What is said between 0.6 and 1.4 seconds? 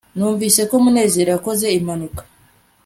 ko munezero